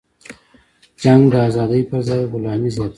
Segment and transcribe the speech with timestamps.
[1.03, 2.89] جنگ د ازادۍ پرځای غلامي زیاتوي.